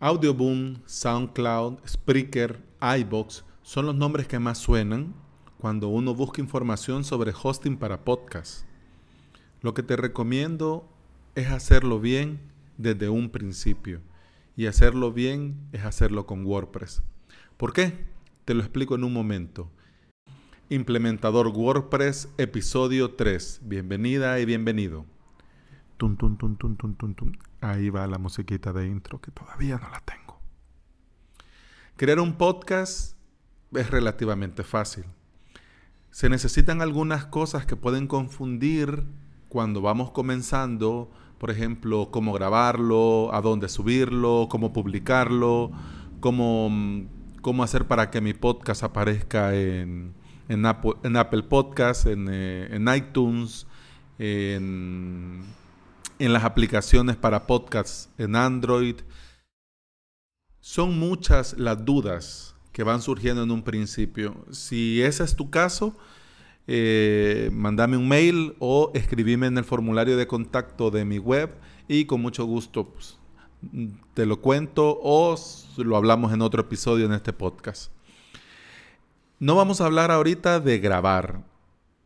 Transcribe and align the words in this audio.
Audioboom, 0.00 0.76
SoundCloud, 0.86 1.78
Spreaker, 1.84 2.62
iBox 3.00 3.44
son 3.62 3.86
los 3.86 3.96
nombres 3.96 4.28
que 4.28 4.38
más 4.38 4.58
suenan 4.58 5.12
cuando 5.58 5.88
uno 5.88 6.14
busca 6.14 6.40
información 6.40 7.02
sobre 7.02 7.32
hosting 7.32 7.76
para 7.76 8.04
podcast. 8.04 8.64
Lo 9.60 9.74
que 9.74 9.82
te 9.82 9.96
recomiendo 9.96 10.88
es 11.34 11.48
hacerlo 11.48 11.98
bien 11.98 12.38
desde 12.76 13.08
un 13.08 13.30
principio. 13.30 14.00
Y 14.56 14.66
hacerlo 14.66 15.12
bien 15.12 15.68
es 15.72 15.84
hacerlo 15.84 16.26
con 16.26 16.46
WordPress. 16.46 17.02
¿Por 17.56 17.72
qué? 17.72 18.06
Te 18.44 18.54
lo 18.54 18.60
explico 18.60 18.94
en 18.94 19.02
un 19.02 19.12
momento. 19.12 19.68
Implementador 20.68 21.48
WordPress, 21.48 22.28
episodio 22.38 23.14
3. 23.14 23.62
Bienvenida 23.64 24.38
y 24.38 24.44
bienvenido. 24.44 25.06
Tum, 25.98 26.16
tum, 26.16 26.36
tum, 26.36 26.56
tum, 26.56 26.76
tum, 26.76 26.94
tum, 26.94 27.14
tum. 27.14 27.32
Ahí 27.60 27.90
va 27.90 28.06
la 28.06 28.18
musiquita 28.18 28.72
de 28.72 28.86
intro 28.86 29.20
que 29.20 29.32
todavía 29.32 29.78
no 29.78 29.90
la 29.90 30.00
tengo. 30.00 30.38
Crear 31.96 32.20
un 32.20 32.34
podcast 32.34 33.16
es 33.74 33.90
relativamente 33.90 34.62
fácil. 34.62 35.06
Se 36.12 36.28
necesitan 36.28 36.82
algunas 36.82 37.26
cosas 37.26 37.66
que 37.66 37.74
pueden 37.74 38.06
confundir 38.06 39.02
cuando 39.48 39.80
vamos 39.80 40.12
comenzando, 40.12 41.10
por 41.38 41.50
ejemplo, 41.50 42.12
cómo 42.12 42.32
grabarlo, 42.32 43.34
a 43.34 43.40
dónde 43.40 43.68
subirlo, 43.68 44.46
cómo 44.48 44.72
publicarlo, 44.72 45.72
cómo, 46.20 46.70
cómo 47.42 47.64
hacer 47.64 47.88
para 47.88 48.10
que 48.10 48.20
mi 48.20 48.34
podcast 48.34 48.84
aparezca 48.84 49.56
en, 49.56 50.14
en, 50.48 50.64
Apple, 50.64 50.92
en 51.02 51.16
Apple 51.16 51.42
Podcasts, 51.42 52.06
en, 52.06 52.28
eh, 52.30 52.68
en 52.70 52.86
iTunes, 52.94 53.66
en 54.20 55.42
en 56.18 56.32
las 56.32 56.44
aplicaciones 56.44 57.16
para 57.16 57.46
podcasts 57.46 58.10
en 58.18 58.36
Android. 58.36 58.96
Son 60.60 60.98
muchas 60.98 61.56
las 61.58 61.84
dudas 61.84 62.54
que 62.72 62.82
van 62.82 63.02
surgiendo 63.02 63.42
en 63.42 63.50
un 63.50 63.62
principio. 63.62 64.44
Si 64.50 65.02
ese 65.02 65.24
es 65.24 65.34
tu 65.36 65.50
caso, 65.50 65.96
eh, 66.66 67.50
mandame 67.52 67.96
un 67.96 68.06
mail 68.06 68.54
o 68.58 68.90
escribime 68.94 69.46
en 69.46 69.58
el 69.58 69.64
formulario 69.64 70.16
de 70.16 70.26
contacto 70.26 70.90
de 70.90 71.04
mi 71.04 71.18
web 71.18 71.54
y 71.88 72.04
con 72.04 72.20
mucho 72.20 72.44
gusto 72.44 72.90
pues, 72.90 73.18
te 74.14 74.26
lo 74.26 74.40
cuento 74.40 74.98
o 75.02 75.34
lo 75.78 75.96
hablamos 75.96 76.32
en 76.32 76.42
otro 76.42 76.60
episodio 76.60 77.06
en 77.06 77.14
este 77.14 77.32
podcast. 77.32 77.90
No 79.38 79.54
vamos 79.54 79.80
a 79.80 79.86
hablar 79.86 80.10
ahorita 80.10 80.60
de 80.60 80.78
grabar 80.78 81.47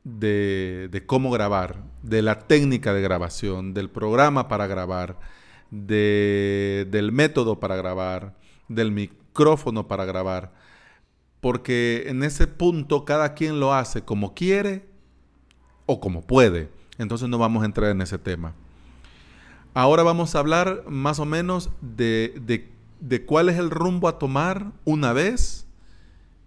de, 0.05 1.05
cómo 1.07 1.31
grabar, 1.31 1.83
de 2.03 2.23
la 2.23 2.41
técnica 2.41 2.93
de 2.93 3.03
grabación, 3.03 3.75
del 3.75 3.91
programa 3.91 4.49
para 4.49 4.67
grabar, 4.67 5.19
del 5.71 7.11
método 7.13 7.61
para 7.61 7.77
grabar, 7.77 8.37
del 8.69 8.93
micrófono 8.93 9.89
para 9.89 10.05
grabar. 10.05 10.53
Porque 11.41 12.05
en 12.07 12.23
ese 12.23 12.47
punto 12.47 13.05
cada 13.05 13.35
quien 13.35 13.59
lo 13.59 13.75
hace 13.75 14.03
como 14.03 14.35
quiere 14.35 14.87
o 15.87 16.01
como 16.01 16.23
puede. 16.23 16.71
Entonces 16.99 17.29
no 17.29 17.39
vamos 17.39 17.63
a 17.63 17.67
entrar 17.67 17.91
en 17.91 18.01
ese 18.03 18.19
tema. 18.19 18.55
Ahora 19.75 20.03
vamos 20.03 20.35
a 20.35 20.39
hablar 20.39 20.85
más 20.87 21.19
o 21.19 21.25
menos 21.25 21.71
de, 21.81 22.69
de 23.01 23.25
cuál 23.25 23.49
es 23.49 23.59
el 23.59 23.71
rumbo 23.71 24.07
a 24.07 24.19
tomar 24.19 24.73
una 24.85 25.13
vez 25.13 25.67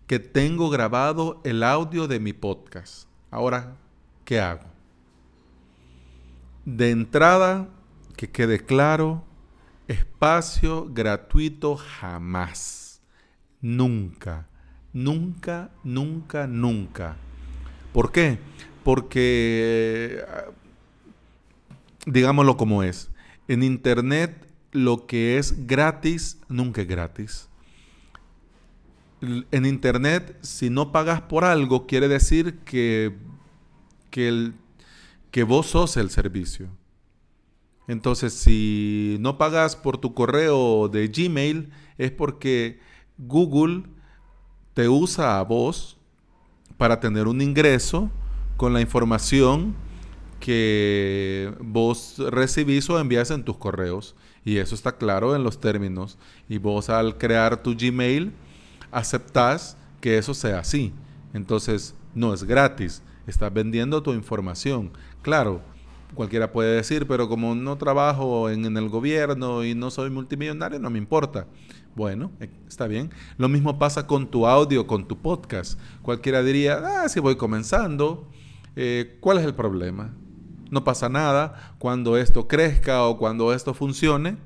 que 0.07 0.19
tengo 0.19 0.69
grabado 0.69 1.41
el 1.43 1.63
audio 1.63 2.07
de 2.07 2.19
mi 2.19 2.33
podcast. 2.33 3.07
Ahora, 3.31 3.75
¿qué 4.23 4.39
hago? 4.39 4.65
De 6.65 6.91
entrada, 6.91 7.69
que 8.15 8.29
quede 8.29 8.65
claro, 8.65 9.23
espacio 9.87 10.87
gratuito 10.91 11.75
jamás. 11.75 13.01
Nunca, 13.61 14.47
nunca, 14.93 15.71
nunca, 15.83 16.47
nunca. 16.47 17.17
¿Por 17.93 18.11
qué? 18.11 18.39
Porque, 18.83 20.23
digámoslo 22.05 22.57
como 22.57 22.83
es, 22.83 23.09
en 23.47 23.63
Internet 23.63 24.45
lo 24.71 25.07
que 25.07 25.37
es 25.37 25.67
gratis 25.67 26.39
nunca 26.49 26.81
es 26.81 26.87
gratis 26.87 27.49
en 29.51 29.65
Internet, 29.65 30.37
si 30.41 30.69
no 30.69 30.91
pagas 30.91 31.21
por 31.21 31.43
algo, 31.43 31.87
quiere 31.87 32.07
decir 32.07 32.59
que, 32.59 33.15
que, 34.11 35.43
vos 35.43 35.67
sos 35.67 35.97
el 35.97 36.09
servicio. 36.09 36.69
Entonces, 37.87 38.33
si 38.33 39.17
no 39.19 39.37
pagas 39.37 39.75
por 39.75 39.97
tu 39.97 40.13
correo 40.13 40.87
de 40.87 41.07
Gmail, 41.07 41.71
es 41.97 42.11
porque 42.11 42.79
Google 43.17 43.83
te 44.73 44.89
usa 44.89 45.39
a 45.39 45.43
vos 45.43 45.97
para 46.77 46.99
tener 46.99 47.27
un 47.27 47.41
ingreso 47.41 48.09
con 48.57 48.73
la 48.73 48.81
información 48.81 49.75
que 50.39 51.53
vos 51.59 52.15
recibís 52.17 52.89
o 52.89 52.99
envías 52.99 53.31
en 53.31 53.43
tus 53.43 53.57
correos. 53.57 54.15
Y 54.43 54.57
eso 54.57 54.75
está 54.75 54.97
claro 54.97 55.35
en 55.35 55.43
los 55.43 55.59
términos. 55.59 56.17
Y 56.47 56.59
vos 56.59 56.89
al 56.89 57.17
crear 57.17 57.63
tu 57.63 57.75
Gmail, 57.75 58.31
aceptas 58.95 59.77
que 59.99 60.17
eso 60.17 60.33
sea 60.33 60.59
así. 60.59 60.93
Entonces, 61.33 61.95
no 62.13 62.33
es 62.33 62.45
gratis, 62.45 63.03
estás 63.27 63.53
vendiendo 63.53 64.01
tu 64.01 64.13
información. 64.13 64.91
Claro, 65.21 65.61
cualquiera 66.13 66.53
puede 66.53 66.77
decir, 66.77 67.05
pero 67.05 67.27
como 67.27 67.53
no 67.55 67.77
trabajo 67.77 68.49
en, 68.49 68.65
el 68.77 68.89
gobierno 68.89 69.65
y 69.65 69.75
no 69.75 69.91
soy 69.91 70.09
multimillonario, 70.09 70.79
no 70.79 70.89
me 70.89 70.97
importa. 70.97 71.45
Bueno, 71.93 72.31
eh, 72.39 72.49
está 72.67 72.87
bien. 72.87 73.11
Lo 73.37 73.49
mismo 73.49 73.77
pasa 73.77 74.07
con 74.07 74.31
tu 74.31 74.47
audio, 74.47 74.87
con 74.87 75.07
tu 75.07 75.17
podcast. 75.17 75.77
Cualquiera 76.01 76.41
diría, 76.41 76.81
ah, 77.03 77.09
si 77.09 77.19
voy 77.19 77.35
comenzando, 77.35 78.29
eh, 78.77 79.17
¿cuál 79.19 79.39
es 79.39 79.45
el 79.45 79.55
problema? 79.55 80.13
No 80.71 80.85
pasa 80.85 81.09
nada. 81.09 81.75
Cuando 81.79 82.17
esto 82.17 82.47
crezca 82.47 83.03
o 83.03 83.17
cuando 83.17 83.53
esto 83.53 83.73
funcione, 83.73 84.37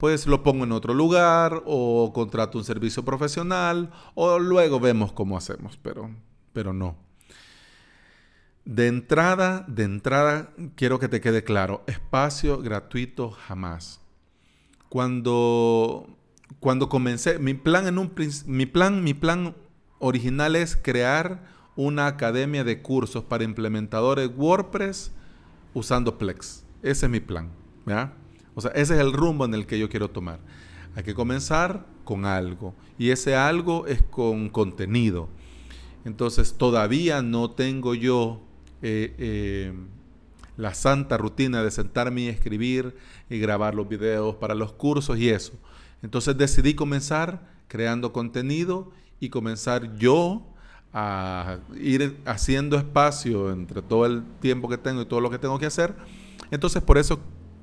pues 0.00 0.26
lo 0.26 0.42
pongo 0.42 0.64
en 0.64 0.72
otro 0.72 0.94
lugar 0.94 1.62
o 1.66 2.10
contrato 2.14 2.56
un 2.56 2.64
servicio 2.64 3.04
profesional 3.04 3.90
o 4.14 4.38
luego 4.38 4.80
vemos 4.80 5.12
cómo 5.12 5.36
hacemos, 5.36 5.76
pero, 5.76 6.10
pero 6.54 6.72
no. 6.72 6.96
De 8.64 8.86
entrada, 8.86 9.66
de 9.68 9.82
entrada, 9.82 10.54
quiero 10.74 10.98
que 10.98 11.08
te 11.08 11.20
quede 11.20 11.44
claro, 11.44 11.84
espacio 11.86 12.62
gratuito 12.62 13.30
jamás. 13.30 14.00
Cuando, 14.88 16.08
cuando 16.60 16.88
comencé, 16.88 17.38
mi 17.38 17.52
plan, 17.52 17.86
en 17.86 17.98
un, 17.98 18.14
mi, 18.46 18.64
plan, 18.64 19.04
mi 19.04 19.12
plan 19.12 19.54
original 19.98 20.56
es 20.56 20.76
crear 20.76 21.44
una 21.76 22.06
academia 22.06 22.64
de 22.64 22.80
cursos 22.80 23.22
para 23.24 23.44
implementadores 23.44 24.30
WordPress 24.34 25.12
usando 25.74 26.16
Plex. 26.16 26.64
Ese 26.82 27.04
es 27.04 27.12
mi 27.12 27.20
plan. 27.20 27.50
¿ya? 27.84 28.14
O 28.54 28.60
sea, 28.60 28.70
ese 28.72 28.94
es 28.94 29.00
el 29.00 29.12
rumbo 29.12 29.44
en 29.44 29.54
el 29.54 29.66
que 29.66 29.78
yo 29.78 29.88
quiero 29.88 30.10
tomar. 30.10 30.40
Hay 30.96 31.02
que 31.04 31.14
comenzar 31.14 31.86
con 32.04 32.24
algo 32.24 32.74
y 32.98 33.10
ese 33.10 33.36
algo 33.36 33.86
es 33.86 34.02
con 34.02 34.48
contenido. 34.48 35.28
Entonces 36.04 36.54
todavía 36.54 37.22
no 37.22 37.50
tengo 37.50 37.94
yo 37.94 38.40
eh, 38.82 39.14
eh, 39.18 39.72
la 40.56 40.74
santa 40.74 41.16
rutina 41.16 41.62
de 41.62 41.70
sentarme 41.70 42.22
y 42.22 42.28
escribir 42.28 42.96
y 43.28 43.38
grabar 43.38 43.74
los 43.74 43.88
videos 43.88 44.36
para 44.36 44.54
los 44.54 44.72
cursos 44.72 45.18
y 45.18 45.28
eso. 45.28 45.52
Entonces 46.02 46.36
decidí 46.36 46.74
comenzar 46.74 47.48
creando 47.68 48.12
contenido 48.12 48.90
y 49.20 49.28
comenzar 49.28 49.96
yo 49.96 50.42
a 50.92 51.58
ir 51.76 52.18
haciendo 52.24 52.76
espacio 52.76 53.52
entre 53.52 53.80
todo 53.80 54.06
el 54.06 54.24
tiempo 54.40 54.68
que 54.68 54.78
tengo 54.78 55.02
y 55.02 55.06
todo 55.06 55.20
lo 55.20 55.30
que 55.30 55.38
tengo 55.38 55.58
que 55.58 55.66
hacer. 55.66 55.94
Entonces 56.50 56.82
por 56.82 56.98
eso 56.98 57.20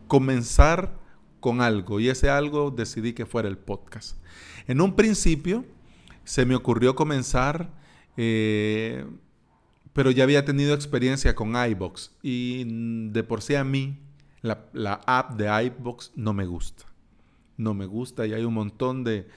comenzar 0.08 1.00
con 1.40 1.62
algo 1.62 2.00
y 2.00 2.10
ese 2.10 2.30
algo 2.30 2.72
decidí 2.72 3.14
que 3.14 3.26
fuera 3.26 3.48
el 3.48 3.58
podcast. 3.58 4.18
En 4.68 4.82
un 4.82 4.96
principio 4.96 5.66
se 6.24 6.46
me 6.46 6.56
ocurrió 6.56 6.96
comenzar, 6.96 7.70
eh, 8.18 9.06
pero 9.94 10.12
ya 10.12 10.24
había 10.24 10.46
tenido 10.46 10.74
experiencia 10.74 11.36
con 11.36 11.56
iBox 11.56 12.12
y 12.22 13.10
de 13.12 13.24
por 13.24 13.42
sí 13.42 13.56
a 13.56 13.64
mí 13.64 14.00
la, 14.42 14.66
la 14.74 15.02
app 15.06 15.38
de 15.38 15.66
iBox 15.66 16.12
no 16.16 16.34
me 16.34 16.46
gusta. 16.46 16.86
No 17.56 17.74
me 17.74 17.86
gusta 17.86 18.28
y 18.28 18.34
hay 18.34 18.44
un 18.44 18.54
montón 18.54 19.04
de, 19.04 19.28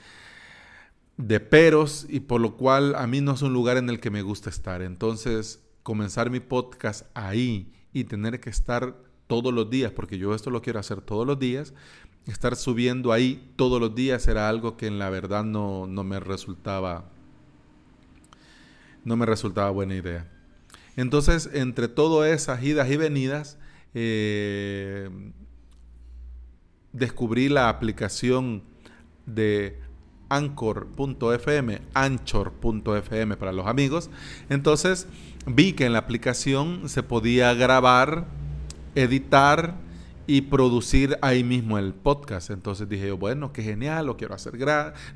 de 1.16 1.40
peros 1.40 2.06
y 2.08 2.20
por 2.20 2.40
lo 2.40 2.56
cual 2.56 2.94
a 2.96 3.06
mí 3.06 3.20
no 3.20 3.32
es 3.32 3.42
un 3.42 3.52
lugar 3.52 3.76
en 3.76 3.88
el 3.88 4.00
que 4.00 4.10
me 4.10 4.22
gusta 4.22 4.50
estar. 4.50 4.82
Entonces, 4.82 5.62
comenzar 5.82 6.30
mi 6.30 6.40
podcast 6.40 7.06
ahí 7.14 7.72
y 7.92 8.04
tener 8.04 8.40
que 8.40 8.50
estar 8.50 8.96
todos 9.30 9.54
los 9.54 9.70
días, 9.70 9.92
porque 9.92 10.18
yo 10.18 10.34
esto 10.34 10.50
lo 10.50 10.60
quiero 10.60 10.80
hacer 10.80 11.00
todos 11.00 11.24
los 11.24 11.38
días, 11.38 11.72
estar 12.26 12.56
subiendo 12.56 13.12
ahí 13.12 13.52
todos 13.54 13.80
los 13.80 13.94
días 13.94 14.26
era 14.26 14.48
algo 14.48 14.76
que 14.76 14.88
en 14.88 14.98
la 14.98 15.08
verdad 15.08 15.44
no, 15.44 15.86
me 15.86 16.18
resultaba 16.18 17.04
no 19.04 19.16
me 19.16 19.26
resultaba 19.26 19.70
buena 19.70 19.94
idea. 19.94 20.28
Entonces, 20.96 21.48
entre 21.54 21.86
todas 21.86 22.28
esas 22.32 22.60
idas 22.64 22.90
y 22.90 22.96
venidas, 22.96 23.56
eh, 23.94 25.08
descubrí 26.92 27.48
la 27.48 27.68
aplicación 27.68 28.64
de 29.26 29.78
anchor.fm, 30.28 31.82
anchor.fm 31.94 33.36
para 33.36 33.52
los 33.52 33.66
amigos. 33.68 34.10
Entonces 34.48 35.06
vi 35.46 35.74
que 35.74 35.86
en 35.86 35.92
la 35.92 36.00
aplicación 36.00 36.88
se 36.88 37.04
podía 37.04 37.54
grabar, 37.54 38.26
editar 38.94 39.74
y 40.30 40.42
producir 40.42 41.18
ahí 41.22 41.42
mismo 41.42 41.76
el 41.76 41.92
podcast. 41.92 42.50
Entonces 42.50 42.88
dije 42.88 43.08
yo, 43.08 43.16
bueno, 43.16 43.52
qué 43.52 43.64
genial, 43.64 44.06
lo 44.06 44.16
quiero 44.16 44.34
hacer 44.34 44.54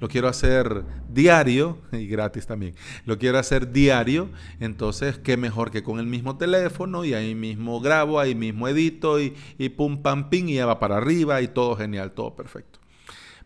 lo 0.00 0.08
quiero 0.08 0.26
hacer 0.26 0.82
diario 1.08 1.78
y 1.92 2.08
gratis 2.08 2.48
también. 2.48 2.74
Lo 3.04 3.16
quiero 3.16 3.38
hacer 3.38 3.70
diario, 3.70 4.28
entonces 4.58 5.18
qué 5.18 5.36
mejor 5.36 5.70
que 5.70 5.84
con 5.84 6.00
el 6.00 6.06
mismo 6.06 6.36
teléfono 6.36 7.04
y 7.04 7.14
ahí 7.14 7.36
mismo 7.36 7.80
grabo, 7.80 8.18
ahí 8.18 8.34
mismo 8.34 8.66
edito 8.66 9.20
y, 9.20 9.34
y 9.56 9.68
pum 9.68 10.02
pam 10.02 10.30
ping 10.30 10.48
y 10.48 10.54
ya 10.54 10.66
va 10.66 10.80
para 10.80 10.96
arriba 10.96 11.40
y 11.42 11.46
todo 11.46 11.76
genial, 11.76 12.10
todo 12.10 12.34
perfecto. 12.34 12.80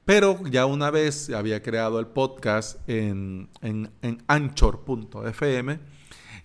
Pero 0.07 0.43
ya 0.49 0.65
una 0.65 0.91
vez 0.91 1.29
había 1.29 1.63
creado 1.63 2.01
el 2.01 2.07
podcast 2.07 2.79
en, 2.89 3.51
en, 3.61 3.91
en 4.01 4.23
anchor.fm, 4.27 5.81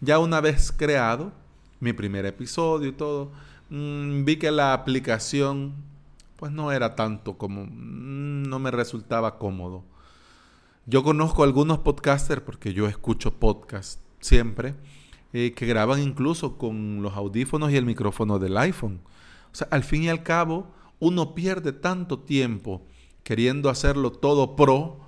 ya 0.02 0.20
una 0.20 0.42
vez 0.42 0.74
creado 0.74 1.32
mi 1.80 1.94
primer 1.94 2.26
episodio 2.26 2.90
y 2.90 2.92
todo, 2.92 3.32
Mm, 3.74 4.24
vi 4.24 4.36
que 4.36 4.52
la 4.52 4.72
aplicación 4.74 5.74
pues 6.36 6.52
no 6.52 6.72
era 6.72 6.94
tanto 6.96 7.40
como, 7.40 7.66
mm, 7.66 8.44
no 8.44 8.60
me 8.60 8.70
resultaba 8.70 9.40
cómodo. 9.40 9.84
Yo 10.86 11.02
conozco 11.04 11.44
algunos 11.44 11.80
podcasters, 11.80 12.42
porque 12.44 12.74
yo 12.74 12.88
escucho 12.88 13.34
podcast 13.34 14.00
siempre, 14.20 14.76
eh, 15.34 15.54
que 15.56 15.66
graban 15.66 16.00
incluso 16.04 16.56
con 16.60 17.02
los 17.02 17.14
audífonos 17.16 17.72
y 17.72 17.78
el 17.78 17.86
micrófono 17.88 18.38
del 18.38 18.58
iPhone. 18.58 19.02
O 19.52 19.56
sea, 19.56 19.68
al 19.72 19.84
fin 19.84 20.04
y 20.04 20.10
al 20.10 20.22
cabo, 20.22 20.68
uno 21.00 21.34
pierde 21.34 21.72
tanto 21.74 22.20
tiempo 22.20 22.84
queriendo 23.24 23.72
hacerlo 23.72 24.12
todo 24.12 24.56
pro, 24.56 25.00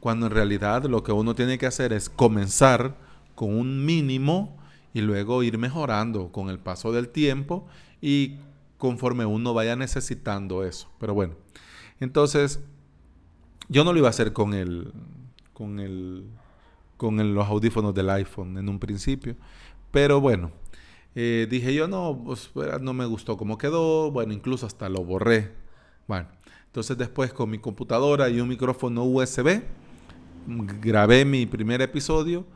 cuando 0.00 0.26
en 0.26 0.32
realidad 0.32 0.84
lo 0.84 1.02
que 1.02 1.12
uno 1.12 1.34
tiene 1.34 1.58
que 1.58 1.66
hacer 1.66 1.92
es 1.92 2.08
comenzar 2.08 2.96
con 3.34 3.54
un 3.54 3.84
mínimo 3.84 4.56
y 4.94 5.00
luego 5.00 5.42
ir 5.42 5.58
mejorando 5.58 6.32
con 6.32 6.48
el 6.48 6.58
paso 6.58 6.92
del 6.92 7.08
tiempo 7.08 7.66
y 8.00 8.36
conforme 8.78 9.26
uno 9.26 9.52
vaya 9.52 9.76
necesitando 9.76 10.64
eso. 10.64 10.88
Pero 10.98 11.12
bueno, 11.12 11.34
entonces 12.00 12.60
yo 13.68 13.84
no 13.84 13.92
lo 13.92 13.98
iba 13.98 14.08
a 14.08 14.10
hacer 14.10 14.32
con 14.32 14.54
el 14.54 14.92
con 15.52 15.80
el 15.80 16.24
con 16.96 17.34
los 17.34 17.46
audífonos 17.46 17.92
del 17.92 18.08
iPhone 18.08 18.56
en 18.56 18.68
un 18.68 18.78
principio, 18.78 19.36
pero 19.90 20.20
bueno, 20.20 20.52
eh, 21.16 21.48
dije 21.50 21.74
yo 21.74 21.88
no, 21.88 22.22
pues 22.24 22.50
no 22.80 22.94
me 22.94 23.04
gustó 23.04 23.36
cómo 23.36 23.58
quedó, 23.58 24.10
bueno, 24.12 24.32
incluso 24.32 24.64
hasta 24.64 24.88
lo 24.88 25.04
borré. 25.04 25.52
Bueno, 26.06 26.28
entonces 26.66 26.96
después 26.96 27.32
con 27.32 27.50
mi 27.50 27.58
computadora 27.58 28.28
y 28.28 28.40
un 28.40 28.48
micrófono 28.48 29.02
USB 29.04 29.62
grabé 30.46 31.24
mi 31.24 31.46
primer 31.46 31.82
episodio 31.82 32.46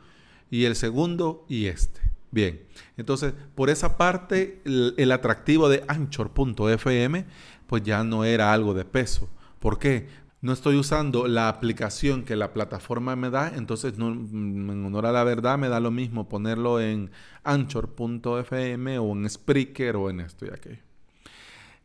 y 0.49 0.65
el 0.65 0.75
segundo 0.75 1.45
y 1.49 1.65
este. 1.65 2.08
Bien, 2.31 2.61
entonces 2.95 3.33
por 3.55 3.69
esa 3.69 3.97
parte 3.97 4.61
el, 4.65 5.11
atractivo 5.11 5.67
de 5.67 5.83
anchor.fm 5.87 7.25
pues 7.65 7.83
ya 7.83 8.03
no 8.03 8.23
era 8.23 8.53
algo 8.53 8.73
de 8.73 8.85
peso. 8.85 9.29
¿Por 9.59 9.79
qué? 9.79 10.07
No 10.41 10.53
estoy 10.53 10.77
usando 10.77 11.27
la 11.27 11.49
aplicación 11.49 12.23
que 12.23 12.35
la 12.35 12.53
plataforma 12.53 13.15
me 13.15 13.29
da, 13.29 13.51
entonces 13.55 13.97
no, 13.97 14.09
en 14.09 14.85
honor 14.85 15.05
a 15.07 15.11
la 15.11 15.23
verdad 15.25 15.57
me 15.57 15.67
da 15.67 15.81
lo 15.81 15.91
mismo 15.91 16.29
ponerlo 16.29 16.79
en 16.79 17.11
anchor.fm 17.43 18.99
o 18.99 19.11
en 19.11 19.29
Spreaker 19.29 19.97
o 19.97 20.09
en 20.09 20.21
esto 20.21 20.45
y 20.45 20.49
aquello. 20.49 20.81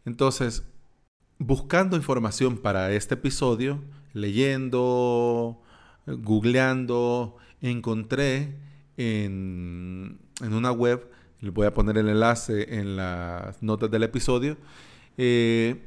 Entonces, 0.05 0.63
buscando 1.39 1.97
información 1.97 2.59
para 2.59 2.93
este 2.93 3.15
episodio, 3.15 3.81
leyendo, 4.13 5.61
googleando, 6.07 7.37
encontré 7.61 8.57
en, 8.97 10.21
una 10.41 10.73
web, 10.73 11.11
les 11.41 11.53
voy 11.53 11.67
a 11.67 11.75
poner 11.75 11.99
el 11.99 12.09
enlace 12.09 12.79
en 12.79 12.97
las 12.97 13.63
notas 13.63 13.91
del 13.91 14.03
episodio, 14.03 14.57
eh, 15.17 15.83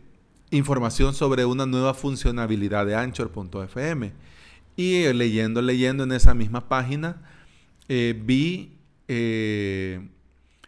información 0.51 1.13
sobre 1.13 1.45
una 1.45 1.65
nueva 1.65 1.93
funcionalidad 1.93 2.85
de 2.85 2.95
Anchor.fm. 2.95 4.13
Y 4.75 5.03
eh, 5.03 5.13
leyendo, 5.13 5.61
leyendo 5.61 6.03
en 6.03 6.11
esa 6.11 6.33
misma 6.33 6.69
página, 6.69 7.21
eh, 7.89 8.19
vi 8.23 8.73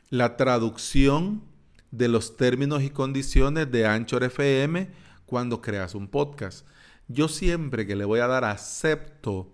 la 0.09 0.37
traducción 0.37 1.43
de 1.91 2.07
los 2.07 2.37
términos 2.37 2.81
y 2.83 2.89
condiciones 2.89 3.69
de 3.71 3.85
Anchor 3.85 4.23
FM 4.23 4.89
cuando 5.25 5.61
creas 5.61 5.93
un 5.93 6.07
podcast. 6.07 6.65
Yo 7.07 7.27
siempre 7.27 7.85
que 7.85 7.95
le 7.95 8.05
voy 8.05 8.19
a 8.19 8.27
dar 8.27 8.45
acepto 8.45 9.51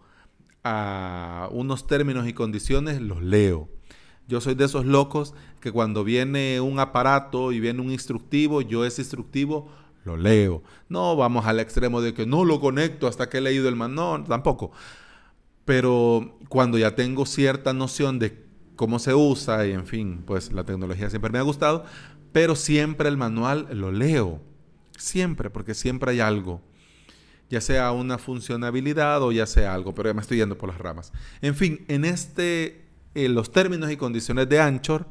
a 0.63 1.49
unos 1.51 1.87
términos 1.87 2.27
y 2.27 2.33
condiciones, 2.33 3.01
los 3.01 3.21
leo. 3.21 3.69
Yo 4.27 4.41
soy 4.41 4.55
de 4.55 4.65
esos 4.65 4.85
locos 4.85 5.33
que 5.59 5.71
cuando 5.71 6.03
viene 6.03 6.59
un 6.59 6.79
aparato 6.79 7.51
y 7.51 7.59
viene 7.59 7.81
un 7.81 7.91
instructivo, 7.91 8.61
yo 8.61 8.85
ese 8.85 9.01
instructivo 9.01 9.69
lo 10.03 10.17
leo. 10.17 10.63
No 10.89 11.15
vamos 11.15 11.45
al 11.45 11.59
extremo 11.59 12.01
de 12.01 12.13
que 12.13 12.25
no 12.25 12.45
lo 12.45 12.59
conecto 12.59 13.07
hasta 13.07 13.29
que 13.29 13.37
he 13.37 13.41
leído 13.41 13.69
el 13.69 13.75
manual, 13.75 14.25
tampoco. 14.25 14.71
Pero 15.63 16.37
cuando 16.49 16.77
ya 16.77 16.95
tengo 16.95 17.25
cierta 17.25 17.73
noción 17.73 18.19
de 18.19 18.45
cómo 18.75 18.99
se 18.99 19.13
usa 19.13 19.65
y 19.65 19.71
en 19.71 19.87
fin, 19.87 20.23
pues 20.25 20.51
la 20.51 20.63
tecnología 20.63 21.09
siempre 21.09 21.31
me 21.31 21.39
ha 21.39 21.43
gustado, 21.43 21.85
pero 22.31 22.55
siempre 22.55 23.09
el 23.09 23.17
manual 23.17 23.67
lo 23.71 23.91
leo. 23.91 24.41
Siempre, 24.97 25.49
porque 25.49 25.73
siempre 25.73 26.11
hay 26.11 26.19
algo 26.19 26.61
ya 27.49 27.61
sea 27.61 27.91
una 27.91 28.17
funcionalidad 28.17 29.21
o 29.21 29.31
ya 29.31 29.45
sea 29.45 29.73
algo, 29.73 29.93
pero 29.93 30.09
ya 30.09 30.13
me 30.13 30.21
estoy 30.21 30.37
yendo 30.37 30.57
por 30.57 30.69
las 30.69 30.77
ramas. 30.77 31.11
En 31.41 31.55
fin, 31.55 31.85
en 31.87 32.05
este, 32.05 32.84
los 33.15 33.51
términos 33.51 33.91
y 33.91 33.97
condiciones 33.97 34.47
de 34.49 34.59
Anchor, 34.59 35.07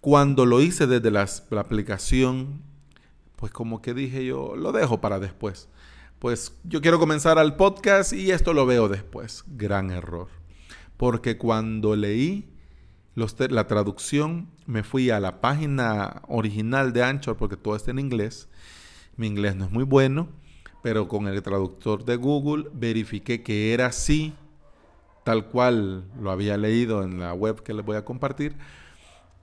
cuando 0.00 0.46
lo 0.46 0.60
hice 0.60 0.86
desde 0.86 1.10
la 1.10 1.26
aplicación, 1.58 2.62
pues 3.36 3.52
como 3.52 3.82
que 3.82 3.94
dije 3.94 4.24
yo, 4.24 4.56
lo 4.56 4.72
dejo 4.72 5.00
para 5.00 5.18
después. 5.18 5.68
Pues 6.18 6.56
yo 6.64 6.80
quiero 6.80 6.98
comenzar 6.98 7.38
al 7.38 7.56
podcast 7.56 8.12
y 8.12 8.30
esto 8.30 8.54
lo 8.54 8.64
veo 8.64 8.88
después. 8.88 9.44
Gran 9.48 9.90
error. 9.90 10.28
Porque 10.96 11.36
cuando 11.36 11.96
leí 11.96 12.48
la 13.14 13.66
traducción, 13.66 14.48
me 14.66 14.82
fui 14.82 15.10
a 15.10 15.20
la 15.20 15.40
página 15.40 16.22
original 16.28 16.92
de 16.92 17.02
Anchor, 17.02 17.36
porque 17.36 17.56
todo 17.56 17.74
está 17.74 17.90
en 17.90 17.98
inglés. 17.98 18.48
Mi 19.16 19.26
inglés 19.26 19.56
no 19.56 19.64
es 19.64 19.70
muy 19.70 19.84
bueno 19.84 20.28
pero 20.82 21.06
con 21.08 21.28
el 21.28 21.40
traductor 21.42 22.04
de 22.04 22.16
Google 22.16 22.68
verifiqué 22.74 23.42
que 23.42 23.72
era 23.72 23.86
así, 23.86 24.34
tal 25.24 25.46
cual 25.46 26.04
lo 26.20 26.30
había 26.30 26.56
leído 26.56 27.02
en 27.02 27.20
la 27.20 27.32
web 27.34 27.62
que 27.62 27.74
les 27.74 27.84
voy 27.84 27.96
a 27.96 28.04
compartir, 28.04 28.56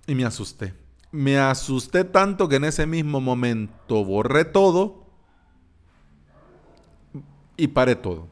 y 0.08 0.16
me 0.16 0.26
asusté. 0.26 0.74
Me 1.12 1.40
asusté 1.40 2.04
tanto 2.04 2.48
que 2.50 2.58
en 2.58 2.66
ese 2.66 2.86
mismo 2.86 3.20
momento 3.20 4.04
borré 4.04 4.46
todo 4.46 5.06
y 7.58 7.68
paré 7.68 7.96
todo. 7.96 8.28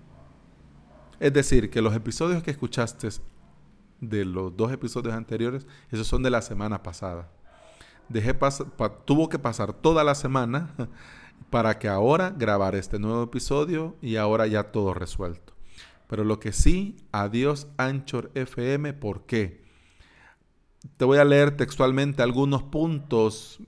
Es 1.19 1.33
decir, 1.33 1.69
que 1.69 1.81
los 1.81 1.95
episodios 1.95 2.43
que 2.43 2.51
escuchaste 2.51 3.09
de 3.99 4.25
los 4.25 4.55
dos 4.55 4.71
episodios 4.71 5.15
anteriores, 5.15 5.65
esos 5.91 6.07
son 6.07 6.21
de 6.23 6.29
la 6.29 6.41
semana 6.41 6.83
pasada. 6.83 7.29
Dejé 8.09 8.37
tuvo 9.05 9.27
que 9.27 9.39
pasar 9.39 9.73
toda 9.73 10.03
la 10.03 10.15
semana 10.15 10.73
para 11.49 11.77
que 11.79 11.87
ahora 11.87 12.29
grabar 12.29 12.75
este 12.75 12.99
nuevo 12.99 13.23
episodio 13.23 13.95
y 14.01 14.15
ahora 14.15 14.47
ya 14.47 14.71
todo 14.71 14.93
resuelto. 14.93 15.56
Pero 16.07 16.23
lo 16.23 16.39
que 16.39 16.53
sí, 16.53 16.95
adiós 17.11 17.67
Anchor 17.77 18.31
FM, 18.33 18.93
¿por 18.93 19.25
qué? 19.25 19.61
Te 20.95 21.05
voy 21.05 21.17
a 21.17 21.25
leer 21.25 21.57
textualmente 21.57 22.23
algunos 22.23 22.63
puntos 22.63 23.59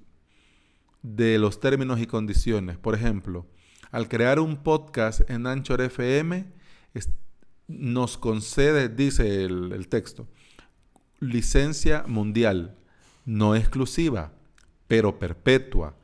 de 1.01 1.37
los 1.37 1.59
términos 1.59 1.99
y 1.99 2.07
condiciones. 2.07 2.77
Por 2.77 2.95
ejemplo, 2.95 3.45
al 3.91 4.07
crear 4.07 4.39
un 4.39 4.57
podcast 4.57 5.29
en 5.29 5.47
Anchor 5.47 5.81
FM, 5.81 6.45
nos 7.67 8.17
concede, 8.17 8.89
dice 8.89 9.43
el, 9.43 9.73
el 9.73 9.87
texto, 9.89 10.27
licencia 11.19 12.03
mundial, 12.07 12.77
no 13.25 13.55
exclusiva, 13.55 14.31
pero 14.87 15.19
perpetua 15.19 15.95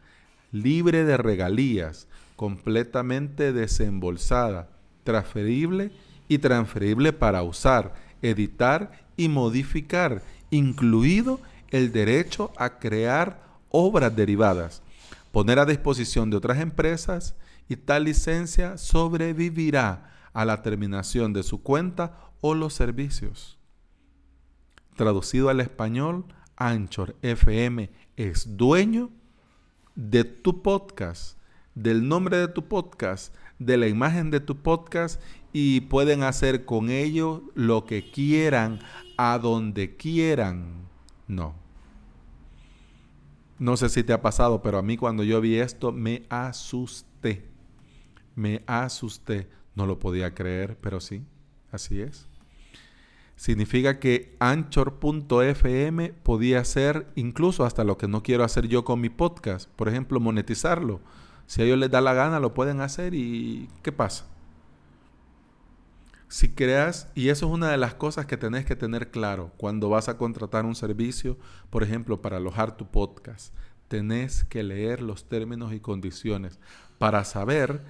libre 0.55 1.03
de 1.03 1.17
regalías, 1.17 2.07
completamente 2.35 3.51
desembolsada, 3.51 4.69
transferible 5.03 5.91
y 6.27 6.37
transferible 6.39 7.13
para 7.13 7.43
usar, 7.43 7.93
editar 8.21 9.05
y 9.17 9.27
modificar, 9.27 10.21
incluido 10.49 11.39
el 11.69 11.91
derecho 11.91 12.51
a 12.57 12.79
crear 12.79 13.43
obras 13.69 14.15
derivadas, 14.15 14.81
poner 15.31 15.59
a 15.59 15.65
disposición 15.65 16.29
de 16.29 16.37
otras 16.37 16.59
empresas 16.59 17.35
y 17.67 17.75
tal 17.75 18.05
licencia 18.05 18.77
sobrevivirá 18.77 20.11
a 20.33 20.45
la 20.45 20.61
terminación 20.61 21.33
de 21.33 21.43
su 21.43 21.61
cuenta 21.61 22.17
o 22.41 22.53
los 22.53 22.73
servicios. 22.73 23.57
Traducido 24.95 25.49
al 25.49 25.59
español, 25.59 26.25
Anchor 26.55 27.15
FM 27.21 27.89
es 28.15 28.55
dueño 28.55 29.09
de 29.95 30.23
tu 30.23 30.61
podcast, 30.61 31.37
del 31.73 32.07
nombre 32.07 32.37
de 32.37 32.47
tu 32.47 32.67
podcast, 32.67 33.35
de 33.59 33.77
la 33.77 33.87
imagen 33.87 34.31
de 34.31 34.39
tu 34.39 34.57
podcast 34.57 35.21
y 35.53 35.81
pueden 35.81 36.23
hacer 36.23 36.65
con 36.65 36.89
ello 36.89 37.43
lo 37.53 37.85
que 37.85 38.11
quieran, 38.11 38.79
a 39.17 39.39
donde 39.39 39.95
quieran. 39.95 40.87
No. 41.27 41.55
No 43.57 43.77
sé 43.77 43.87
si 43.89 44.03
te 44.03 44.11
ha 44.11 44.21
pasado, 44.21 44.61
pero 44.61 44.77
a 44.77 44.81
mí 44.81 44.97
cuando 44.97 45.23
yo 45.23 45.39
vi 45.39 45.55
esto 45.55 45.91
me 45.91 46.23
asusté. 46.29 47.45
Me 48.35 48.63
asusté. 48.67 49.47
No 49.75 49.85
lo 49.85 49.99
podía 49.99 50.33
creer, 50.33 50.77
pero 50.81 50.99
sí, 50.99 51.23
así 51.71 52.01
es. 52.01 52.27
Significa 53.37 53.99
que 53.99 54.35
anchor.fm 54.39 56.13
podía 56.23 56.63
ser 56.63 57.07
incluso 57.15 57.65
hasta 57.65 57.83
lo 57.83 57.97
que 57.97 58.07
no 58.07 58.23
quiero 58.23 58.43
hacer 58.43 58.67
yo 58.67 58.85
con 58.85 59.01
mi 59.01 59.09
podcast. 59.09 59.69
Por 59.69 59.89
ejemplo, 59.89 60.19
monetizarlo. 60.19 61.01
Si 61.47 61.61
a 61.61 61.65
ellos 61.65 61.77
les 61.77 61.91
da 61.91 62.01
la 62.01 62.13
gana, 62.13 62.39
lo 62.39 62.53
pueden 62.53 62.81
hacer 62.81 63.13
y 63.13 63.69
¿qué 63.83 63.91
pasa? 63.91 64.25
Si 66.27 66.49
creas, 66.49 67.07
y 67.13 67.29
eso 67.29 67.45
es 67.45 67.51
una 67.51 67.69
de 67.69 67.77
las 67.77 67.93
cosas 67.93 68.25
que 68.25 68.35
tenés 68.35 68.65
que 68.65 68.75
tener 68.75 69.11
claro 69.11 69.51
cuando 69.57 69.89
vas 69.89 70.09
a 70.09 70.17
contratar 70.17 70.65
un 70.65 70.75
servicio, 70.75 71.37
por 71.69 71.83
ejemplo, 71.83 72.21
para 72.21 72.37
alojar 72.37 72.75
tu 72.75 72.87
podcast, 72.87 73.53
tenés 73.87 74.43
que 74.43 74.63
leer 74.63 75.01
los 75.01 75.29
términos 75.29 75.71
y 75.71 75.79
condiciones 75.79 76.59
para 76.97 77.23
saber 77.23 77.83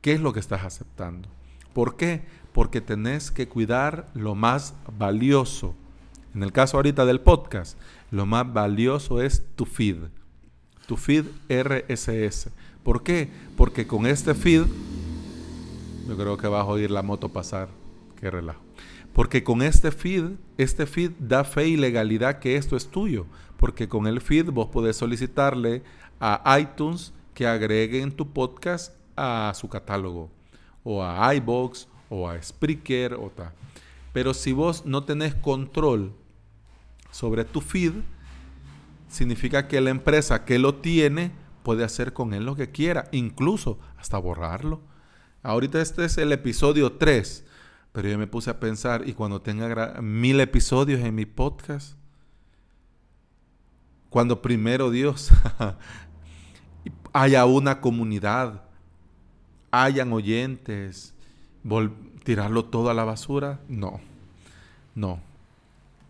qué 0.00 0.12
es 0.12 0.20
lo 0.20 0.32
que 0.32 0.40
estás 0.40 0.64
aceptando. 0.64 1.28
¿Por 1.74 1.96
qué? 1.96 2.24
Porque 2.52 2.80
tenés 2.80 3.30
que 3.30 3.48
cuidar 3.48 4.08
lo 4.14 4.34
más 4.34 4.74
valioso. 4.96 5.74
En 6.34 6.42
el 6.42 6.52
caso 6.52 6.76
ahorita 6.76 7.04
del 7.04 7.20
podcast, 7.20 7.78
lo 8.10 8.26
más 8.26 8.50
valioso 8.52 9.20
es 9.20 9.44
tu 9.56 9.64
feed, 9.64 10.04
tu 10.86 10.96
feed 10.96 11.26
RSS. 11.48 12.50
¿Por 12.82 13.02
qué? 13.02 13.30
Porque 13.56 13.86
con 13.86 14.06
este 14.06 14.34
feed 14.34 14.64
yo 16.08 16.16
creo 16.16 16.36
que 16.36 16.48
vas 16.48 16.62
a 16.62 16.66
oír 16.66 16.90
la 16.90 17.02
moto 17.02 17.28
pasar. 17.28 17.68
Qué 18.20 18.30
relajo. 18.30 18.60
Porque 19.12 19.44
con 19.44 19.62
este 19.62 19.90
feed, 19.90 20.32
este 20.58 20.86
feed 20.86 21.12
da 21.18 21.44
fe 21.44 21.68
y 21.68 21.76
legalidad 21.76 22.38
que 22.38 22.56
esto 22.56 22.76
es 22.76 22.88
tuyo. 22.88 23.26
Porque 23.56 23.88
con 23.88 24.06
el 24.06 24.20
feed 24.20 24.50
vos 24.50 24.68
podés 24.68 24.96
solicitarle 24.96 25.82
a 26.20 26.58
iTunes 26.58 27.12
que 27.34 27.46
agreguen 27.46 28.12
tu 28.12 28.32
podcast 28.32 28.94
a 29.16 29.52
su 29.54 29.68
catálogo. 29.68 30.30
O 30.82 31.02
a 31.04 31.34
iBox 31.34 31.88
o 32.08 32.28
a 32.28 32.42
Spreaker 32.42 33.14
o 33.14 33.30
tal. 33.34 33.52
Pero 34.12 34.34
si 34.34 34.52
vos 34.52 34.84
no 34.84 35.04
tenés 35.04 35.34
control 35.34 36.12
sobre 37.10 37.44
tu 37.44 37.60
feed, 37.60 37.92
significa 39.12 39.68
que 39.68 39.80
la 39.80 39.90
empresa 39.90 40.44
que 40.44 40.58
lo 40.58 40.76
tiene 40.76 41.32
puede 41.62 41.84
hacer 41.84 42.12
con 42.12 42.32
él 42.34 42.44
lo 42.44 42.56
que 42.56 42.70
quiera, 42.70 43.08
incluso 43.12 43.78
hasta 43.98 44.18
borrarlo. 44.18 44.80
Ahorita 45.42 45.80
este 45.80 46.04
es 46.06 46.18
el 46.18 46.32
episodio 46.32 46.92
3, 46.92 47.44
pero 47.92 48.08
yo 48.08 48.18
me 48.18 48.26
puse 48.26 48.50
a 48.50 48.58
pensar, 48.58 49.06
y 49.06 49.12
cuando 49.12 49.42
tenga 49.42 50.00
mil 50.00 50.40
episodios 50.40 51.00
en 51.00 51.14
mi 51.14 51.26
podcast, 51.26 51.96
cuando 54.08 54.40
primero 54.40 54.90
Dios 54.90 55.30
haya 57.12 57.44
una 57.44 57.80
comunidad, 57.80 58.62
hayan 59.70 60.12
oyentes, 60.12 61.14
tirarlo 62.24 62.64
todo 62.64 62.88
a 62.88 62.94
la 62.94 63.04
basura, 63.04 63.60
no, 63.68 64.00
no. 64.94 65.20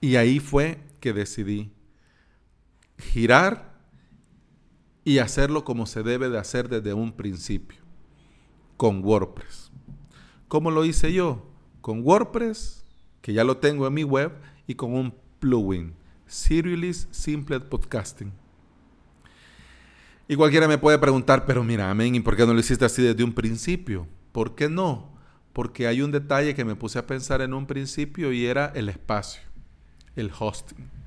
Y 0.00 0.16
ahí 0.16 0.38
fue 0.38 0.78
que 1.00 1.12
decidí 1.12 1.71
girar 3.02 3.73
y 5.04 5.18
hacerlo 5.18 5.64
como 5.64 5.87
se 5.87 6.02
debe 6.02 6.28
de 6.28 6.38
hacer 6.38 6.68
desde 6.68 6.94
un 6.94 7.12
principio 7.12 7.82
con 8.76 9.04
WordPress. 9.04 9.71
¿Cómo 10.49 10.71
lo 10.71 10.85
hice 10.85 11.12
yo? 11.12 11.47
Con 11.80 12.02
WordPress, 12.02 12.85
que 13.21 13.32
ya 13.32 13.44
lo 13.44 13.56
tengo 13.59 13.87
en 13.87 13.94
mi 13.94 14.04
web, 14.04 14.32
y 14.66 14.75
con 14.75 14.94
un 14.94 15.14
plugin, 15.38 15.94
Serialist 16.26 17.12
Simple 17.12 17.61
Podcasting. 17.61 18.32
Y 20.28 20.37
cualquiera 20.37 20.68
me 20.68 20.78
puede 20.78 20.99
preguntar, 20.99 21.47
pero 21.47 21.64
mira, 21.64 21.90
amén, 21.90 22.14
¿y 22.14 22.21
por 22.21 22.37
qué 22.37 22.47
no 22.47 22.54
lo 22.54 22.61
hiciste 22.61 22.85
así 22.85 23.02
desde 23.02 23.25
un 23.25 23.32
principio? 23.32 24.06
¿Por 24.32 24.54
qué 24.54 24.68
no? 24.68 25.11
Porque 25.52 25.87
hay 25.87 26.00
un 26.00 26.11
detalle 26.11 26.54
que 26.54 26.64
me 26.64 26.76
puse 26.76 26.99
a 26.99 27.06
pensar 27.06 27.42
en 27.42 27.52
un 27.52 27.66
principio 27.66 28.32
y 28.32 28.47
era 28.47 28.73
el 28.75 28.88
espacio, 28.88 29.42
el 30.16 30.30
hosting. 30.38 31.01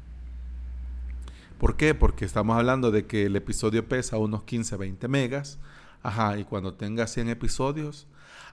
¿Por 1.65 1.77
qué? 1.77 1.95
Porque 1.95 2.25
estamos 2.25 2.55
hablando 2.55 2.91
de 2.91 3.07
que 3.07 3.25
el 3.25 3.35
episodio 3.35 3.89
pesa 3.89 4.19
unos 4.19 4.43
15, 4.43 4.77
20 4.77 5.07
megas 5.07 5.57
Ajá, 6.03 6.37
y 6.37 6.43
cuando 6.43 6.75
tenga 6.75 7.07
100 7.07 7.29
episodios. 7.29 8.05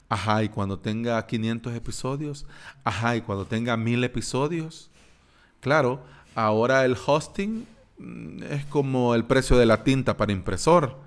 Ajá, 0.09 0.43
y 0.43 0.49
cuando 0.49 0.79
tenga 0.79 1.27
500 1.27 1.75
episodios. 1.75 2.47
Ajá, 2.85 3.15
y 3.15 3.21
cuando 3.21 3.45
tenga 3.45 3.77
1000 3.77 4.05
episodios. 4.05 4.91
Claro, 5.61 6.03
ahora 6.35 6.87
el 6.87 6.97
hosting 7.07 7.67
mm, 7.99 8.45
es 8.45 8.65
como 8.65 9.15
el 9.15 9.27
precio 9.27 9.59
de 9.59 9.67
la 9.67 9.85
tinta 9.85 10.17
para 10.17 10.33
impresor. 10.33 10.99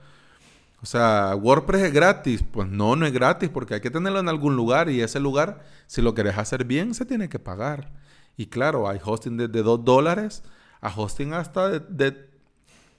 O 0.83 0.85
sea, 0.85 1.35
WordPress 1.35 1.85
es 1.85 1.91
gratis. 1.91 2.43
Pues 2.43 2.69
no, 2.69 2.95
no 2.95 3.07
es 3.07 3.13
gratis 3.13 3.49
porque 3.49 3.73
hay 3.73 3.81
que 3.81 3.89
tenerlo 3.89 4.19
en 4.19 4.29
algún 4.29 4.55
lugar 4.55 4.91
y 4.91 5.01
ese 5.01 5.19
lugar, 5.19 5.65
si 5.87 6.03
lo 6.03 6.13
querés 6.13 6.37
hacer 6.37 6.65
bien, 6.65 6.93
se 6.93 7.07
tiene 7.07 7.29
que 7.29 7.39
pagar. 7.39 7.89
Y 8.37 8.45
claro, 8.45 8.87
hay 8.87 8.99
hosting 9.03 9.37
desde 9.37 9.63
2 9.63 9.83
dólares 9.83 10.43
a 10.81 10.89
hosting 10.89 11.33
hasta 11.33 11.69
de, 11.69 11.79
de 11.79 12.29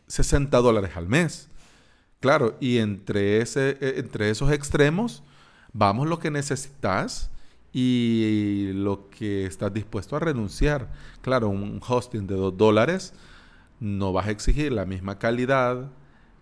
60 0.06 0.56
dólares 0.59 0.92
al 0.97 1.09
mes. 1.09 1.49
Claro, 2.21 2.56
y 2.61 2.78
entre, 2.78 3.40
ese, 3.40 3.76
e, 3.80 3.99
entre 3.99 4.30
esos 4.30 4.50
extremos 4.50 5.23
vamos 5.73 6.09
lo 6.09 6.18
que 6.18 6.30
necesitas 6.30 7.30
y 7.73 8.71
lo 8.73 9.11
que 9.11 9.45
estás 9.45 9.73
dispuesto 9.73 10.16
a 10.16 10.21
renunciar. 10.21 10.90
Claro, 11.21 11.49
un 11.49 11.80
hosting 11.87 12.26
de 12.26 12.35
2 12.35 12.56
dólares 12.56 13.12
no 13.80 14.12
vas 14.12 14.26
a 14.26 14.30
exigir 14.30 14.73
la 14.73 14.87
misma 14.87 15.18
calidad 15.18 15.90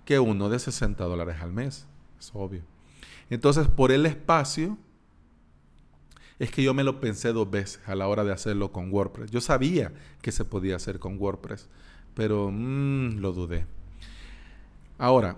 que 0.05 0.21
uno 0.21 0.49
de 0.49 0.59
60 0.59 1.03
dólares 1.05 1.37
al 1.41 1.53
mes. 1.53 1.87
Es 2.19 2.31
obvio. 2.35 2.63
Entonces, 3.31 3.69
por 3.69 3.91
el 3.91 4.07
espacio, 4.07 4.79
es 6.39 6.51
que 6.51 6.63
yo 6.63 6.75
me 6.75 6.85
lo 6.85 7.01
pensé 7.01 7.33
dos 7.33 7.51
veces 7.51 7.81
a 7.87 7.95
la 7.95 8.09
hora 8.09 8.25
de 8.25 8.33
hacerlo 8.33 8.73
con 8.73 8.93
WordPress. 8.93 9.31
Yo 9.31 9.41
sabía 9.41 9.93
que 10.21 10.33
se 10.33 10.45
podía 10.45 10.77
hacer 10.77 10.99
con 10.99 11.21
WordPress, 11.21 11.69
pero 12.15 12.51
mm, 12.51 13.19
lo 13.19 13.33
dudé. 13.33 13.67
Ahora, 14.99 15.37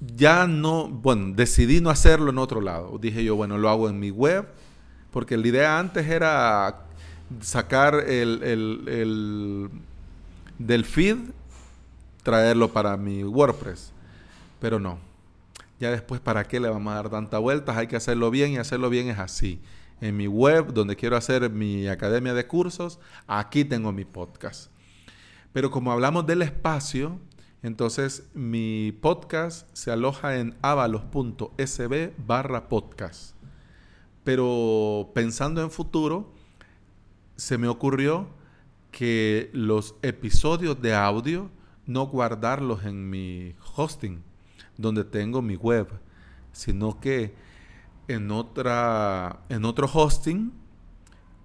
ya 0.00 0.46
no, 0.46 0.88
bueno, 0.88 1.34
decidí 1.34 1.80
no 1.80 1.90
hacerlo 1.90 2.30
en 2.30 2.38
otro 2.38 2.60
lado. 2.60 2.98
Dije 2.98 3.24
yo, 3.24 3.36
bueno, 3.36 3.58
lo 3.58 3.68
hago 3.68 3.88
en 3.88 3.98
mi 3.98 4.10
web, 4.10 4.46
porque 5.10 5.36
la 5.36 5.48
idea 5.48 5.78
antes 5.78 6.06
era 6.06 6.86
sacar 7.40 7.94
el, 7.94 8.42
el, 8.42 9.70
del 10.58 10.84
feed, 10.84 11.16
traerlo 12.22 12.72
para 12.72 12.96
mi 12.96 13.24
WordPress. 13.24 13.92
Pero 14.60 14.78
no. 14.78 15.07
Ya 15.78 15.90
después, 15.90 16.20
¿para 16.20 16.44
qué 16.44 16.60
le 16.60 16.68
vamos 16.68 16.92
a 16.92 16.96
dar 16.96 17.10
tanta 17.10 17.38
vueltas? 17.38 17.76
Hay 17.76 17.86
que 17.86 17.96
hacerlo 17.96 18.30
bien 18.30 18.52
y 18.52 18.58
hacerlo 18.58 18.90
bien 18.90 19.08
es 19.08 19.18
así. 19.18 19.60
En 20.00 20.16
mi 20.16 20.26
web, 20.26 20.72
donde 20.72 20.96
quiero 20.96 21.16
hacer 21.16 21.50
mi 21.50 21.88
academia 21.88 22.34
de 22.34 22.46
cursos, 22.46 23.00
aquí 23.26 23.64
tengo 23.64 23.92
mi 23.92 24.04
podcast. 24.04 24.70
Pero 25.52 25.70
como 25.70 25.92
hablamos 25.92 26.26
del 26.26 26.42
espacio, 26.42 27.18
entonces, 27.62 28.28
mi 28.34 28.92
podcast 28.92 29.68
se 29.72 29.90
aloja 29.90 30.38
en 30.38 30.56
avalos.sb 30.62 32.12
barra 32.16 32.68
podcast. 32.68 33.34
Pero 34.22 35.10
pensando 35.12 35.60
en 35.60 35.70
futuro, 35.70 36.32
se 37.34 37.58
me 37.58 37.66
ocurrió 37.66 38.28
que 38.92 39.50
los 39.52 39.96
episodios 40.02 40.80
de 40.80 40.94
audio 40.94 41.50
no 41.86 42.06
guardarlos 42.06 42.84
en 42.84 43.10
mi 43.10 43.56
hosting, 43.74 44.22
donde 44.78 45.04
tengo 45.04 45.42
mi 45.42 45.56
web, 45.56 45.88
sino 46.52 46.98
que 46.98 47.34
en, 48.06 48.30
otra, 48.30 49.40
en 49.50 49.66
otro 49.66 49.90
hosting 49.92 50.52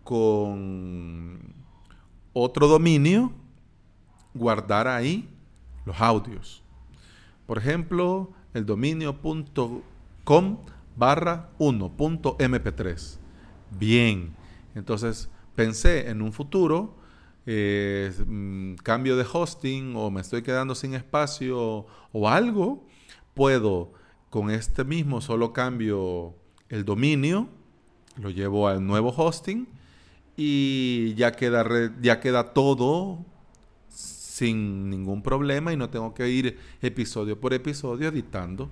con 0.04 1.40
otro 2.32 2.68
dominio, 2.68 3.34
guardar 4.34 4.88
ahí 4.88 5.30
los 5.86 6.00
audios. 6.00 6.63
Por 7.46 7.58
ejemplo, 7.58 8.32
el 8.54 8.66
dominio.com 8.66 10.58
barra 10.96 11.50
1.mp3. 11.60 13.18
Bien, 13.72 14.36
entonces 14.75 15.30
pensé 15.56 16.10
en 16.10 16.22
un 16.22 16.32
futuro, 16.32 16.96
eh, 17.46 18.13
mm, 18.25 18.75
cambio 18.75 19.18
de 19.18 19.25
hosting 19.32 19.96
o 19.96 20.10
me 20.10 20.22
estoy 20.22 20.44
quedando 20.44 20.75
sin 20.75 20.94
espacio 20.94 21.86
o 22.12 22.30
algo, 22.30 22.86
puedo 23.34 23.92
con 24.30 24.50
este 24.50 24.84
mismo 24.84 25.22
solo 25.22 25.54
cambio 25.54 26.36
el 26.70 26.86
dominio, 26.86 27.50
lo 28.18 28.30
llevo 28.30 28.68
al 28.68 28.86
nuevo 28.86 29.13
hosting 29.16 29.68
y 30.36 31.13
ya 31.16 31.32
queda, 31.32 31.66
ya 32.02 32.20
queda 32.20 32.54
todo 32.54 33.24
sin 33.88 34.90
ningún 34.90 35.22
problema 35.22 35.72
y 35.74 35.78
no 35.78 35.90
tengo 35.90 36.13
que 36.16 36.28
ir 36.30 36.58
episodio 36.82 37.40
por 37.40 37.54
episodio 37.54 38.10
editando. 38.10 38.70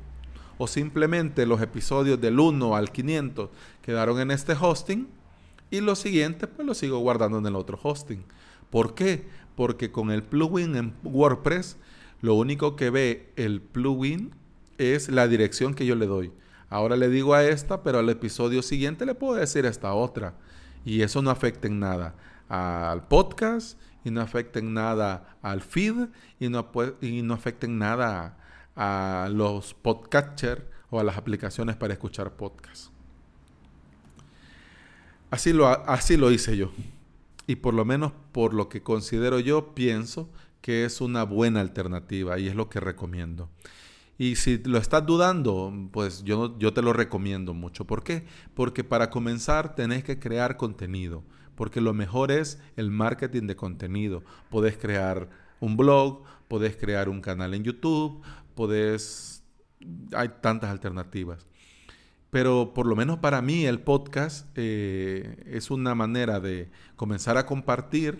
O 0.57 0.67
simplemente 0.67 1.45
los 1.45 1.61
episodios 1.61 2.19
del 2.19 2.39
1 2.39 2.75
al 2.75 2.91
500 2.91 3.49
quedaron 3.81 4.19
en 4.19 4.31
este 4.31 4.53
hosting 4.59 5.07
y 5.69 5.81
los 5.81 5.99
siguientes 5.99 6.49
pues 6.55 6.67
los 6.67 6.77
sigo 6.77 6.99
guardando 6.99 7.37
en 7.37 7.45
el 7.45 7.55
otro 7.55 7.79
hosting. 7.81 8.23
¿Por 8.69 8.95
qué? 8.95 9.25
Porque 9.55 9.91
con 9.91 10.11
el 10.11 10.23
plugin 10.23 10.75
en 10.75 10.93
WordPress 11.03 11.77
lo 12.21 12.35
único 12.35 12.75
que 12.75 12.89
ve 12.89 13.31
el 13.35 13.61
plugin 13.61 14.31
es 14.81 15.09
la 15.09 15.27
dirección 15.27 15.73
que 15.73 15.85
yo 15.85 15.95
le 15.95 16.07
doy. 16.07 16.31
Ahora 16.69 16.95
le 16.95 17.09
digo 17.09 17.33
a 17.33 17.43
esta, 17.43 17.83
pero 17.83 17.99
al 17.99 18.09
episodio 18.09 18.61
siguiente 18.61 19.05
le 19.05 19.15
puedo 19.15 19.35
decir 19.35 19.65
a 19.65 19.69
esta 19.69 19.93
otra. 19.93 20.35
Y 20.85 21.01
eso 21.01 21.21
no 21.21 21.29
afecta 21.29 21.67
en 21.67 21.79
nada 21.79 22.15
al 22.47 23.07
podcast 23.07 23.77
y 24.03 24.11
no 24.11 24.21
afecta 24.21 24.59
en 24.59 24.73
nada 24.73 25.37
al 25.41 25.61
feed 25.61 26.07
y 26.39 26.49
no, 26.49 26.69
y 27.01 27.21
no 27.21 27.33
afecta 27.33 27.65
en 27.65 27.77
nada 27.77 28.37
a, 28.75 29.29
los 29.31 29.73
podcatchers 29.73 30.63
o 30.89 30.99
a 30.99 31.03
las 31.03 31.17
aplicaciones 31.17 31.75
para 31.75 31.93
escuchar 31.93 32.31
podcasts. 32.35 32.91
Así 35.29 35.53
lo, 35.53 35.67
así 35.67 36.17
lo 36.17 36.31
hice 36.31 36.57
yo. 36.57 36.71
Y 37.47 37.55
por 37.55 37.73
lo 37.73 37.85
menos 37.85 38.11
por 38.31 38.53
lo 38.53 38.69
que 38.69 38.81
considero 38.81 39.39
yo, 39.39 39.73
pienso 39.73 40.29
que 40.61 40.85
es 40.85 41.01
una 41.01 41.23
buena 41.23 41.59
alternativa 41.59 42.37
y 42.39 42.47
es 42.47 42.55
lo 42.55 42.69
que 42.69 42.79
recomiendo. 42.79 43.49
Y 44.21 44.35
si 44.35 44.59
lo 44.59 44.77
estás 44.77 45.03
dudando, 45.03 45.73
pues 45.91 46.23
yo, 46.23 46.55
yo 46.59 46.73
te 46.73 46.83
lo 46.83 46.93
recomiendo 46.93 47.55
mucho. 47.55 47.87
¿Por 47.87 48.03
qué? 48.03 48.23
Porque 48.53 48.83
para 48.83 49.09
comenzar 49.09 49.73
tenés 49.73 50.03
que 50.03 50.19
crear 50.19 50.57
contenido. 50.57 51.23
Porque 51.55 51.81
lo 51.81 51.95
mejor 51.95 52.31
es 52.31 52.59
el 52.75 52.91
marketing 52.91 53.47
de 53.47 53.55
contenido. 53.55 54.23
Podés 54.51 54.77
crear 54.77 55.27
un 55.59 55.75
blog, 55.75 56.21
podés 56.47 56.77
crear 56.77 57.09
un 57.09 57.19
canal 57.19 57.55
en 57.55 57.63
YouTube, 57.63 58.21
podés... 58.53 59.43
Hay 60.13 60.29
tantas 60.39 60.69
alternativas. 60.69 61.47
Pero 62.29 62.75
por 62.75 62.85
lo 62.85 62.95
menos 62.95 63.17
para 63.17 63.41
mí 63.41 63.65
el 63.65 63.79
podcast 63.79 64.47
eh, 64.55 65.43
es 65.47 65.71
una 65.71 65.95
manera 65.95 66.39
de 66.39 66.69
comenzar 66.95 67.37
a 67.37 67.47
compartir 67.47 68.19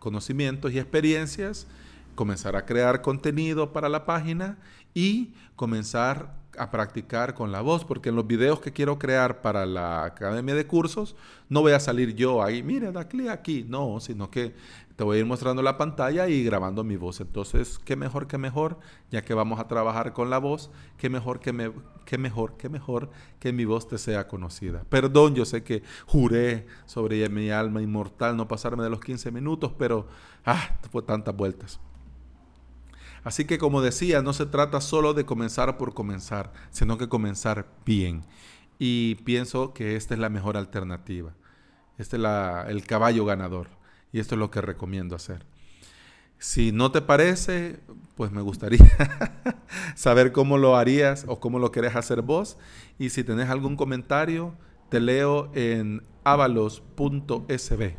conocimientos 0.00 0.72
y 0.72 0.80
experiencias, 0.80 1.68
comenzar 2.16 2.56
a 2.56 2.66
crear 2.66 3.02
contenido 3.02 3.72
para 3.72 3.88
la 3.88 4.04
página 4.04 4.58
y 4.98 5.32
comenzar 5.54 6.34
a 6.58 6.72
practicar 6.72 7.34
con 7.34 7.52
la 7.52 7.60
voz, 7.60 7.84
porque 7.84 8.08
en 8.08 8.16
los 8.16 8.26
videos 8.26 8.58
que 8.58 8.72
quiero 8.72 8.98
crear 8.98 9.42
para 9.42 9.64
la 9.64 10.02
academia 10.02 10.56
de 10.56 10.66
cursos, 10.66 11.14
no 11.48 11.60
voy 11.60 11.70
a 11.70 11.78
salir 11.78 12.16
yo 12.16 12.42
ahí, 12.42 12.64
mire, 12.64 12.90
da 12.90 13.06
clic 13.06 13.28
aquí, 13.28 13.64
no, 13.68 14.00
sino 14.00 14.28
que 14.28 14.56
te 14.96 15.04
voy 15.04 15.18
a 15.18 15.20
ir 15.20 15.26
mostrando 15.26 15.62
la 15.62 15.78
pantalla 15.78 16.26
y 16.26 16.42
grabando 16.42 16.82
mi 16.82 16.96
voz. 16.96 17.20
Entonces, 17.20 17.78
qué 17.78 17.94
mejor 17.94 18.26
que 18.26 18.38
mejor, 18.38 18.80
ya 19.12 19.22
que 19.22 19.34
vamos 19.34 19.60
a 19.60 19.68
trabajar 19.68 20.12
con 20.12 20.30
la 20.30 20.38
voz, 20.38 20.68
qué 20.96 21.08
mejor 21.08 21.38
que, 21.38 21.52
me, 21.52 21.70
qué 22.04 22.18
mejor, 22.18 22.56
qué 22.56 22.68
mejor 22.68 23.08
que 23.38 23.52
mi 23.52 23.66
voz 23.66 23.86
te 23.86 23.98
sea 23.98 24.26
conocida. 24.26 24.82
Perdón, 24.88 25.36
yo 25.36 25.44
sé 25.44 25.62
que 25.62 25.84
juré 26.06 26.66
sobre 26.86 27.28
mi 27.28 27.50
alma 27.50 27.82
inmortal 27.82 28.36
no 28.36 28.48
pasarme 28.48 28.82
de 28.82 28.90
los 28.90 28.98
15 28.98 29.30
minutos, 29.30 29.70
pero, 29.78 30.08
ah, 30.44 30.76
fue 30.90 31.02
tantas 31.02 31.36
vueltas. 31.36 31.78
Así 33.24 33.44
que 33.44 33.58
como 33.58 33.82
decía, 33.82 34.22
no 34.22 34.32
se 34.32 34.46
trata 34.46 34.80
solo 34.80 35.14
de 35.14 35.24
comenzar 35.24 35.76
por 35.78 35.94
comenzar, 35.94 36.52
sino 36.70 36.98
que 36.98 37.08
comenzar 37.08 37.68
bien. 37.84 38.24
Y 38.78 39.16
pienso 39.16 39.74
que 39.74 39.96
esta 39.96 40.14
es 40.14 40.20
la 40.20 40.28
mejor 40.28 40.56
alternativa. 40.56 41.34
Este 41.98 42.16
es 42.16 42.22
el 42.68 42.84
caballo 42.84 43.24
ganador. 43.24 43.68
Y 44.12 44.20
esto 44.20 44.34
es 44.34 44.38
lo 44.38 44.50
que 44.50 44.60
recomiendo 44.60 45.16
hacer. 45.16 45.44
Si 46.38 46.70
no 46.70 46.92
te 46.92 47.02
parece, 47.02 47.80
pues 48.14 48.30
me 48.30 48.42
gustaría 48.42 48.78
saber 49.96 50.30
cómo 50.30 50.56
lo 50.56 50.76
harías 50.76 51.24
o 51.26 51.40
cómo 51.40 51.58
lo 51.58 51.72
querés 51.72 51.96
hacer 51.96 52.22
vos. 52.22 52.56
Y 52.98 53.10
si 53.10 53.24
tenés 53.24 53.50
algún 53.50 53.76
comentario, 53.76 54.54
te 54.88 55.00
leo 55.00 55.50
en 55.54 56.04
avalos.sb. 56.22 57.96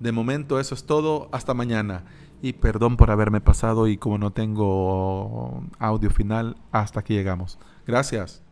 De 0.00 0.12
momento 0.12 0.60
eso 0.60 0.74
es 0.74 0.84
todo. 0.84 1.30
Hasta 1.32 1.54
mañana. 1.54 2.04
Y 2.44 2.54
perdón 2.54 2.96
por 2.96 3.12
haberme 3.12 3.40
pasado 3.40 3.86
y 3.86 3.96
como 3.96 4.18
no 4.18 4.32
tengo 4.32 5.62
audio 5.78 6.10
final, 6.10 6.56
hasta 6.72 7.00
aquí 7.00 7.14
llegamos. 7.14 7.58
Gracias. 7.86 8.42